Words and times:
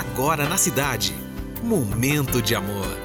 agora 0.00 0.48
na 0.48 0.56
cidade. 0.56 1.14
Momento 1.62 2.40
de 2.40 2.54
amor. 2.54 2.96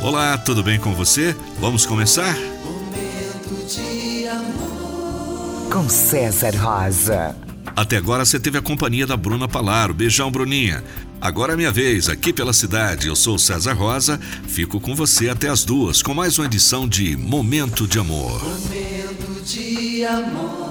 Olá, 0.00 0.38
tudo 0.38 0.62
bem 0.62 0.78
com 0.78 0.94
você? 0.94 1.34
Vamos 1.58 1.84
começar? 1.84 2.32
Momento 2.64 3.66
de 3.66 4.26
amor. 4.28 5.68
Com 5.70 5.88
César 5.88 6.56
Rosa. 6.56 7.36
Até 7.74 7.96
agora 7.96 8.24
você 8.24 8.38
teve 8.38 8.56
a 8.56 8.62
companhia 8.62 9.06
da 9.06 9.16
Bruna 9.16 9.48
Palaro. 9.48 9.92
Beijão, 9.92 10.30
Bruninha. 10.30 10.84
Agora 11.20 11.52
é 11.52 11.56
minha 11.56 11.72
vez, 11.72 12.08
aqui 12.08 12.32
pela 12.32 12.52
cidade. 12.52 13.08
Eu 13.08 13.16
sou 13.16 13.36
César 13.36 13.74
Rosa, 13.74 14.18
fico 14.46 14.80
com 14.80 14.94
você 14.94 15.28
até 15.28 15.48
as 15.48 15.64
duas 15.64 16.02
com 16.02 16.14
mais 16.14 16.38
uma 16.38 16.46
edição 16.46 16.88
de 16.88 17.16
Momento 17.16 17.86
de 17.86 17.98
Amor. 17.98 18.42
Momento 18.42 19.42
de 19.44 20.04
amor. 20.04 20.69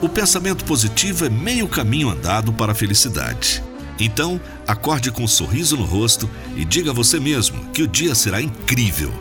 O 0.00 0.08
pensamento 0.08 0.64
positivo 0.64 1.26
é 1.26 1.28
meio 1.28 1.66
caminho 1.66 2.08
andado 2.08 2.52
para 2.52 2.70
a 2.70 2.74
felicidade. 2.74 3.62
Então, 3.98 4.40
acorde 4.66 5.10
com 5.10 5.24
um 5.24 5.28
sorriso 5.28 5.76
no 5.76 5.84
rosto 5.84 6.30
e 6.56 6.64
diga 6.64 6.92
a 6.92 6.94
você 6.94 7.18
mesmo 7.18 7.64
que 7.72 7.82
o 7.82 7.88
dia 7.88 8.14
será 8.14 8.40
incrível. 8.40 9.12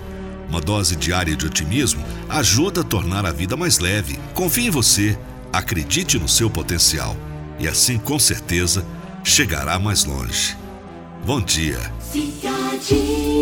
Uma 0.47 0.61
dose 0.61 0.95
diária 0.95 1.35
de 1.35 1.47
otimismo 1.47 2.03
ajuda 2.29 2.81
a 2.81 2.83
tornar 2.83 3.25
a 3.25 3.31
vida 3.31 3.57
mais 3.57 3.79
leve. 3.79 4.19
Confie 4.35 4.67
em 4.67 4.69
você, 4.69 5.17
acredite 5.51 6.19
no 6.19 6.27
seu 6.27 6.47
potencial 6.47 7.17
e 7.59 7.67
assim, 7.67 7.97
com 7.97 8.19
certeza, 8.19 8.85
chegará 9.23 9.79
mais 9.79 10.05
longe. 10.05 10.55
Bom 11.25 11.41
dia. 11.41 11.91
Cidade. 11.99 13.36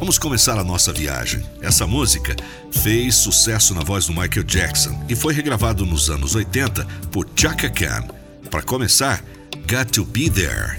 Vamos 0.00 0.18
começar 0.18 0.58
a 0.58 0.64
nossa 0.64 0.94
viagem. 0.94 1.44
Essa 1.60 1.86
música 1.86 2.34
fez 2.72 3.16
sucesso 3.16 3.74
na 3.74 3.82
voz 3.82 4.06
do 4.06 4.14
Michael 4.14 4.44
Jackson 4.44 4.98
e 5.10 5.14
foi 5.14 5.34
regravado 5.34 5.84
nos 5.84 6.08
anos 6.08 6.34
80 6.34 6.86
por 7.12 7.28
Chaka 7.36 7.68
Khan. 7.68 8.08
Para 8.50 8.62
começar, 8.62 9.22
Got 9.68 9.92
to 9.92 10.06
Be 10.06 10.30
There. 10.30 10.78